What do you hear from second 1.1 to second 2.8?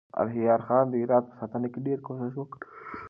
په ساتنه کې ډېر کوښښ وکړ.